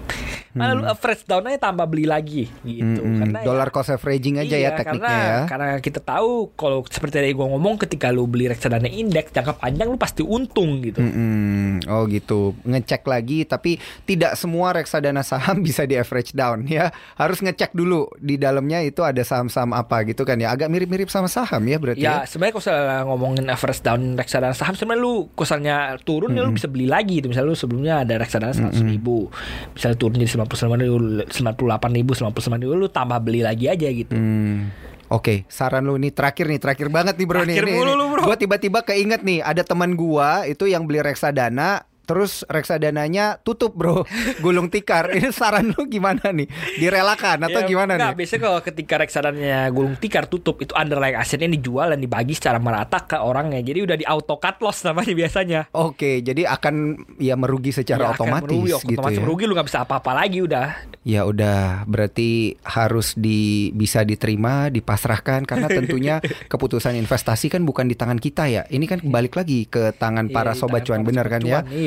[0.56, 3.02] Malah lu average down aja tambah beli lagi gitu.
[3.02, 3.20] Mm-mm.
[3.20, 5.38] Karena ya- Dollar cost averaging aja Iya, ya tekniknya karena, ya.
[5.46, 9.86] Karena kita tahu kalau seperti tadi gue ngomong ketika lu beli reksadana indeks jangka panjang
[9.86, 11.00] lu pasti untung gitu.
[11.00, 11.84] Mm-mm.
[11.86, 16.88] Oh gitu, ngecek lagi tapi tidak semua reksadana saham bisa di average down ya.
[17.14, 20.50] Harus ngecek dulu di dalamnya itu ada saham-saham apa gitu kan ya.
[20.50, 22.14] Agak mirip-mirip sama saham ya berarti ya.
[22.16, 22.72] Ya sebenarnya kalau
[23.12, 27.28] ngomongin average down reksadana saham sebenarnya lu kosalnya turun ya lu bisa beli lagi itu
[27.28, 29.28] misalnya lu sebelumnya ada reksadana seratus ribu
[29.72, 32.74] misalnya turun jadi sembilan puluh sembilan ribu sembilan puluh delapan ribu sembilan puluh sembilan ribu
[32.76, 34.70] lu tambah beli lagi aja gitu Hmm.
[35.06, 37.56] Oke, saran lu nih terakhir nih, terakhir banget nih bro nih.
[37.56, 37.94] Terakhir Ini- mulu ini.
[37.96, 38.22] lu, bro.
[38.26, 44.06] Gua tiba-tiba keinget nih, ada teman gua itu yang beli reksadana Terus reksadananya tutup bro.
[44.44, 45.10] Gulung tikar.
[45.10, 46.48] Ini saran lu gimana nih?
[46.78, 48.18] Direlakan atau Ya, gimana enggak, nih?
[48.18, 53.02] biasanya kalau ketika reksadananya gulung tikar tutup itu underlying asetnya dijual dan dibagi secara merata
[53.02, 53.60] ke orangnya.
[53.60, 55.60] Jadi udah di auto cut loss namanya biasanya.
[55.72, 56.76] Oke jadi akan
[57.18, 59.22] ya merugi secara Ya, otomatis merugi, gitu otomatis ya.
[59.22, 60.68] merugi lu nggak bisa apa-apa lagi udah.
[61.02, 62.30] Ya udah, berarti
[62.62, 66.18] harus di bisa diterima, dipasrahkan karena tentunya
[66.52, 68.66] keputusan investasi kan bukan di tangan kita ya.
[68.66, 71.42] Ini kan balik lagi ke tangan para Iya, sobat cuan tangan para bener sobat kan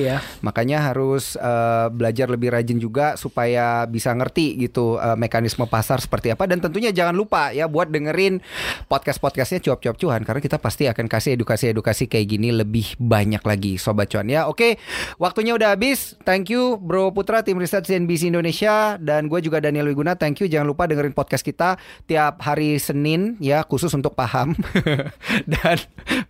[0.08, 0.18] ya.
[0.40, 6.32] Makanya harus eh, belajar lebih rajin juga supaya bisa ngerti gitu eh, mekanisme pasar seperti
[6.32, 8.40] apa dan tentunya jangan lupa ya buat dengerin
[8.88, 14.08] podcast-podcastnya cuap-cuap cuan karena kita pasti akan kasih edukasi-edukasi kayak gini lebih banyak lagi sobat
[14.08, 14.48] cuan ya.
[14.48, 14.80] Oke,
[15.20, 16.16] waktunya udah habis.
[16.24, 20.16] Thank you Bro Putra tim riset CNBC Indonesia dan gue juga Daniel Wiguna.
[20.16, 20.46] Thank you.
[20.48, 21.76] Jangan lupa dengerin podcast kita
[22.08, 24.54] tiap hari Senin ya khusus untuk paham
[25.52, 25.76] dan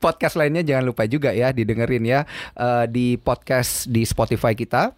[0.03, 2.21] podcast lainnya jangan lupa juga ya didengerin ya
[2.57, 4.93] eh, di podcast di Spotify kita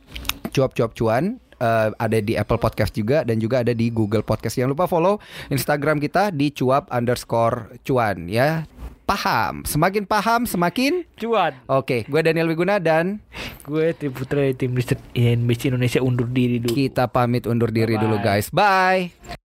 [0.50, 4.56] cuap-cuap cuan eh, ada di Apple Podcast juga dan juga ada di Google Podcast.
[4.56, 8.64] Jangan lupa follow Instagram kita di cuap underscore cuan ya.
[9.04, 13.18] Paham, semakin paham semakin cuan Oke, gue Daniel Wiguna dan
[13.66, 18.04] gue tim putra tim riset INBC Indonesia undur diri dulu kita pamit undur diri Bye-bye.
[18.06, 18.46] dulu guys.
[18.54, 19.38] Bye.